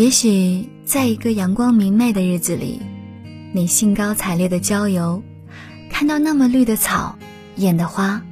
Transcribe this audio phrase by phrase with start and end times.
[0.00, 2.80] 也许在一个阳光明媚的日子里，
[3.52, 5.22] 你兴高采烈的郊游，
[5.90, 7.18] 看到那么绿的草、
[7.56, 8.24] 艳的花，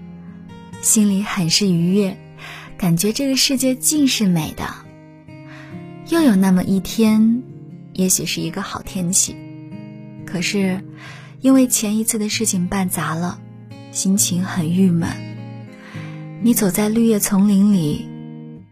[0.80, 2.16] 心里很是愉悦，
[2.78, 4.66] 感觉这个世界尽是美的。
[6.08, 7.42] 又有那么一天，
[7.92, 9.36] 也许是一个好天气，
[10.24, 10.82] 可是
[11.42, 13.38] 因为前一次的事情办砸了，
[13.92, 15.10] 心情很郁闷。
[16.40, 18.08] 你走在绿叶丛林里，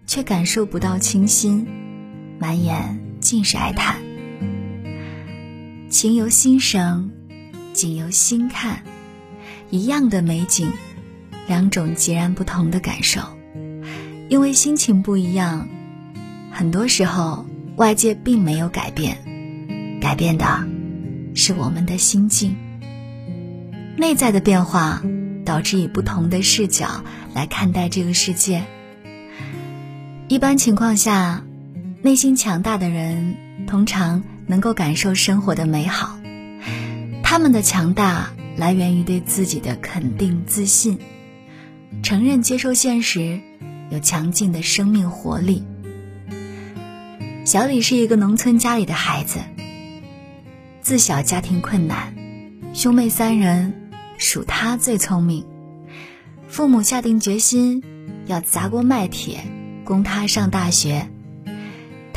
[0.06, 1.68] 却感受不到清新。
[2.38, 3.96] 满眼尽是哀叹，
[5.88, 7.10] 情由心生，
[7.72, 8.82] 景由心看，
[9.70, 10.70] 一样的美景，
[11.46, 13.20] 两种截然不同的感受。
[14.28, 15.66] 因为心情不一样，
[16.52, 17.46] 很多时候
[17.76, 19.16] 外界并没有改变，
[19.98, 20.68] 改变的
[21.34, 22.54] 是我们的心境。
[23.96, 25.02] 内在的变化
[25.46, 27.02] 导致以不同的视角
[27.34, 28.66] 来看待这个世界。
[30.28, 31.42] 一般情况下。
[32.06, 36.20] 内心强大的人通常能够感受生活的美好，
[37.24, 41.00] 他们的强大来源于对自己的肯定、自信，
[42.04, 43.40] 承认、接受现实，
[43.90, 45.64] 有强劲的生命活力。
[47.44, 49.40] 小李是一个农村家里的孩子，
[50.80, 52.14] 自小家庭困难，
[52.72, 55.44] 兄妹三人，属他最聪明，
[56.46, 57.82] 父母下定决心
[58.26, 59.40] 要砸锅卖铁
[59.84, 61.08] 供他上大学。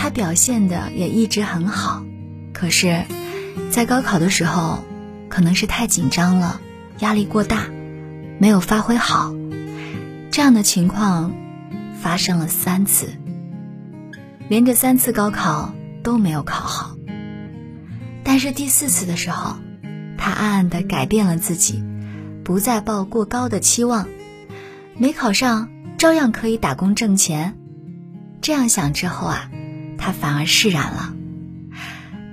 [0.02, 2.06] 他表现的也一直很好，
[2.54, 3.04] 可是，
[3.70, 4.80] 在高考的时候，
[5.28, 6.62] 可能是太紧张了，
[7.00, 7.66] 压力过大，
[8.40, 9.36] 没有发挥好。
[10.32, 11.34] 这样的情况
[12.02, 13.10] 发生了三次，
[14.48, 16.96] 连着三次高考都没有考好。
[18.24, 19.58] 但是第四次的时候，
[20.18, 21.84] 他暗暗的改变了自己，
[22.46, 24.08] 不再抱过高的期望，
[24.98, 27.58] 没考上照样可以打工挣钱。
[28.40, 29.52] 这样想之后啊。
[30.00, 31.14] 他反而释然了。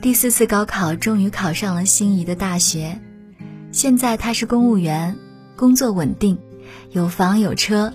[0.01, 3.01] 第四次高考终于考上了心仪的大学，
[3.73, 5.17] 现在他是公务员，
[5.57, 6.39] 工作稳定，
[6.93, 7.93] 有房有车，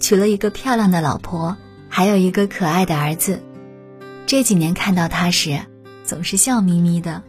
[0.00, 1.56] 娶了一个漂亮的老婆，
[1.88, 3.40] 还有一个可爱的儿子。
[4.26, 5.60] 这几年看到他时，
[6.04, 7.22] 总是笑眯眯的，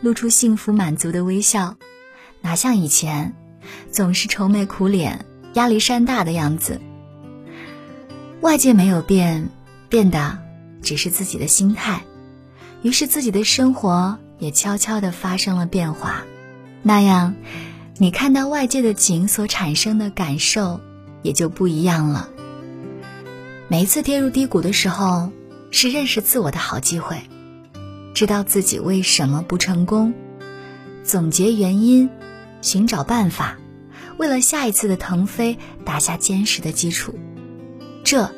[0.00, 1.76] 露出幸福满足的微笑，
[2.40, 3.34] 哪像以前，
[3.92, 6.80] 总是愁眉苦脸、压力山大的样子。
[8.40, 9.48] 外界没有变，
[9.88, 10.45] 变的。
[10.86, 12.04] 只是自己的心态，
[12.80, 16.22] 于是自己的生活也悄悄地发生了变化。
[16.80, 17.34] 那样，
[17.98, 20.80] 你看到外界的景所产生的感受
[21.22, 22.28] 也就不一样了。
[23.66, 25.32] 每一次跌入低谷的时候，
[25.72, 27.20] 是认识自我的好机会，
[28.14, 30.14] 知道自己为什么不成功，
[31.02, 32.08] 总结原因，
[32.62, 33.58] 寻找办法，
[34.18, 37.18] 为了下一次的腾飞打下坚实的基础。
[38.04, 38.30] 这，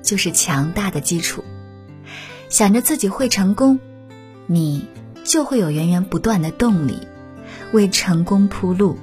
[0.00, 1.42] 就是强大的基础。
[2.48, 3.78] 想着自己会成功，
[4.46, 4.86] 你
[5.22, 6.98] 就会有源源不断的动力，
[7.72, 8.96] 为成功铺路。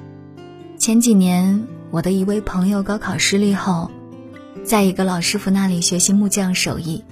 [0.78, 3.90] 前几年，我的一位朋友高考失利后，
[4.64, 7.04] 在一个老师傅那里学习木匠手艺。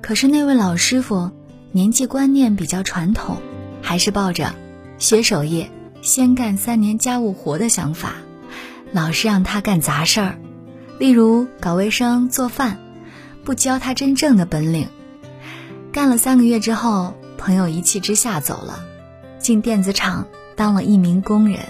[0.00, 1.30] 可是那位老师傅
[1.70, 3.36] 年纪观念比较传统，
[3.80, 4.52] 还是抱着
[4.98, 5.68] 学手艺
[6.02, 8.14] 先干三年家务活的想法，
[8.90, 10.36] 老是让他干杂事儿，
[10.98, 12.78] 例如搞卫生、做饭，
[13.44, 14.88] 不教他真正的本领。
[15.92, 18.82] 干了三个月之后，朋友一气之下走了，
[19.38, 20.26] 进电子厂
[20.56, 21.60] 当了一名工人。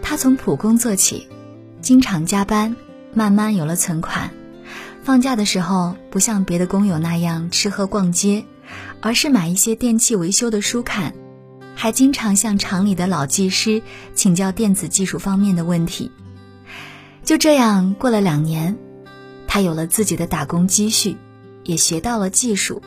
[0.00, 1.26] 他从普工做起，
[1.82, 2.76] 经常加班，
[3.12, 4.30] 慢慢有了存款。
[5.02, 8.44] 放假的时候，不像别的工友那样吃喝逛街，
[9.00, 11.12] 而是买一些电器维修的书看，
[11.74, 13.82] 还经常向厂里的老技师
[14.14, 16.12] 请教电子技术方面的问题。
[17.24, 18.78] 就这样过了两年，
[19.48, 21.16] 他有了自己的打工积蓄，
[21.64, 22.80] 也学到了技术。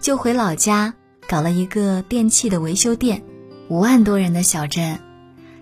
[0.00, 0.94] 就回老家
[1.28, 3.22] 搞了一个电器的维修店，
[3.68, 4.98] 五万多人的小镇，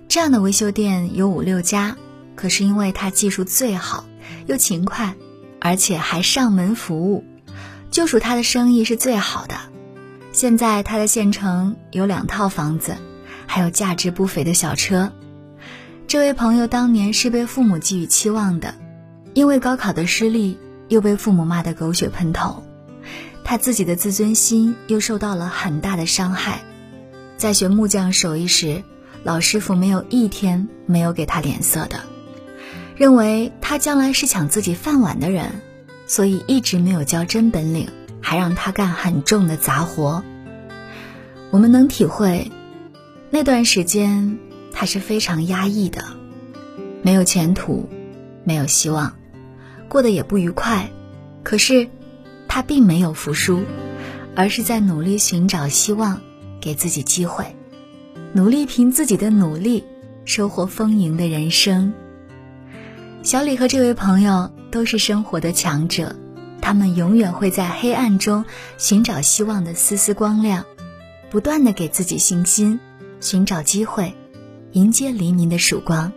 [0.08, 1.96] 这样的维修店有五六家。
[2.36, 4.04] 可是因为他技术最好，
[4.46, 5.14] 又勤快，
[5.60, 7.24] 而且还上门服务，
[7.92, 9.54] 就属他的生意是最好的。
[10.32, 12.96] 现在他的县城有两套房子，
[13.46, 15.12] 还有价值不菲的小车。
[16.08, 18.74] 这位朋友当年是被父母寄予期望的，
[19.32, 20.58] 因为高考的失利，
[20.88, 22.63] 又被父母骂得狗血喷头。
[23.44, 26.62] 他自己的自尊心又受到了很大的伤害，
[27.36, 28.82] 在学木匠手艺时，
[29.22, 32.00] 老师傅没有一天没有给他脸色的，
[32.96, 35.60] 认为他将来是抢自己饭碗的人，
[36.06, 37.90] 所以一直没有教真本领，
[38.22, 40.24] 还让他干很重的杂活。
[41.50, 42.50] 我们能体会，
[43.28, 44.38] 那段时间
[44.72, 46.02] 他是非常压抑的，
[47.02, 47.90] 没有前途，
[48.42, 49.16] 没有希望，
[49.88, 50.88] 过得也不愉快，
[51.42, 51.90] 可是。
[52.54, 53.64] 他并没有服输，
[54.36, 56.20] 而是在努力寻找希望，
[56.60, 57.56] 给自己机会，
[58.32, 59.82] 努力凭自己的努力
[60.24, 61.92] 收获丰盈的人生。
[63.24, 66.14] 小李和这位朋友都是生活的强者，
[66.60, 68.44] 他们永远会在黑暗中
[68.78, 70.64] 寻找希望的丝丝光亮，
[71.32, 72.78] 不断的给自己信心，
[73.20, 74.14] 寻找机会，
[74.70, 76.12] 迎接黎明的曙光。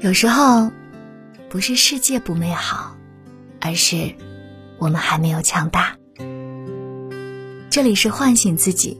[0.00, 0.72] 有时候，
[1.48, 2.96] 不是世界不美好，
[3.60, 4.12] 而是
[4.78, 5.96] 我们还没有强大。
[7.70, 8.98] 这里是唤醒自己，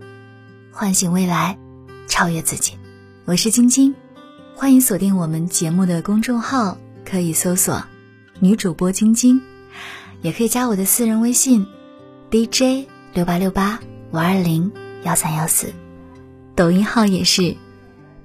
[0.72, 1.56] 唤醒未来，
[2.06, 2.74] 超越自己。
[3.24, 3.94] 我是晶晶。
[4.54, 7.82] 欢迎锁定我们节目的公众号，可以搜索
[8.40, 9.40] “女主播晶晶”，
[10.20, 11.64] 也可以加我的私人微信
[12.30, 13.78] “DJ 六八六八
[14.10, 14.70] 五二零
[15.04, 15.72] 幺三幺四”，
[16.56, 17.56] 抖音号也是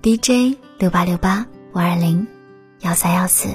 [0.02, 2.26] “DJ 六八六八五二零
[2.80, 3.48] 幺三幺四”。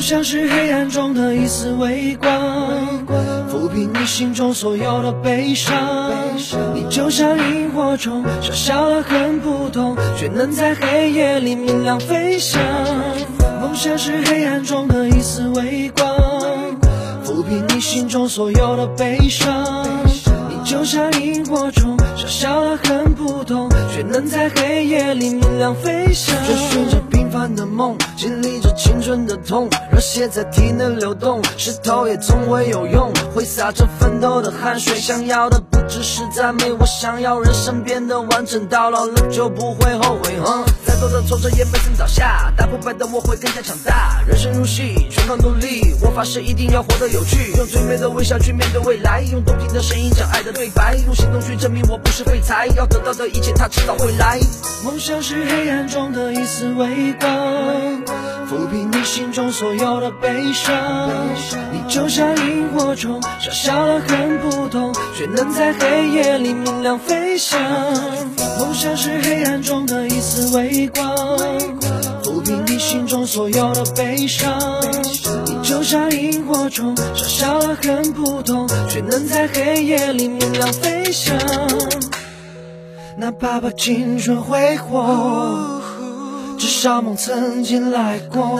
[0.00, 2.32] 梦想是黑暗中的一丝微光，
[3.52, 6.10] 抚平你心中所有的悲伤。
[6.74, 12.58] 你就像萤火虫，小小的很普通，却能在黑夜里明亮飞翔。
[13.60, 16.08] 梦想是黑暗中的一丝微光，
[17.22, 19.86] 抚平你心中所有的悲伤。
[20.48, 26.34] 你就像萤火虫，小小的很普通，却能在黑夜里明亮飞翔。
[27.30, 29.68] 平凡的梦，经历着青春的痛。
[29.92, 34.96] 热血在体内流动，石头也总会有用，挥洒着奋斗的汗水。
[34.96, 40.40] 想要的不只是赞美，我想要人生变得完整，到老了就不会后悔。
[40.42, 40.64] 哼
[41.26, 44.22] 挫折也没曾倒下，打不败的我会更加强大。
[44.26, 52.66] 人生如戏，全靠努力，我发誓一定要活得有趣，用最美的微笑去面对未来，用动听的声音讲爱的对白，用行动去证明我不是废材。
[52.76, 54.40] 要得到的一切，他迟早会来。
[54.84, 57.89] 梦想是黑暗中的一丝微光，
[58.50, 60.00] 抚平你心中所有。
[60.00, 60.74] 的悲伤，
[61.72, 67.60] 你就像萤火虫，小小的很普通，却能在黑夜里明亮飞翔。
[68.58, 71.16] 梦想是黑暗中的一丝微光，
[72.24, 74.58] 抚平你心中所有的悲伤。
[75.46, 81.36] 你就像萤火虫，小小的很普通，却能在黑夜里明亮飞翔。
[83.16, 85.79] 哪怕把青春挥霍，
[86.80, 88.58] 至少梦曾经来过。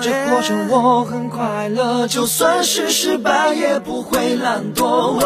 [0.00, 5.18] 这过程我很快乐，就算是失败也不会懒惰。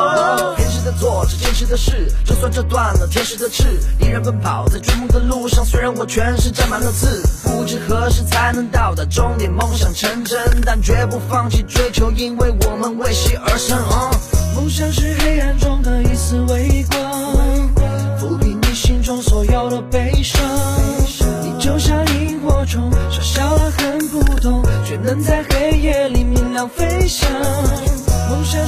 [0.56, 3.64] 坚持的做着坚持的事，就算折断了天使的翅，
[4.00, 5.62] 依然奔跑在追梦的路上。
[5.62, 13.76] 虽然我全身沾满了刺，不知何时才能到达终点，梦想成真，但绝不放弃追求，因为我们为戏而生。
[14.56, 17.69] 梦想是黑暗中的一丝微光，
[18.19, 20.40] 抚平你心中所有的悲伤。
[22.72, 24.62] 小小的很普通。
[24.84, 27.30] 却能在黑夜里明亮飞翔。
[28.30, 28.61] 梦想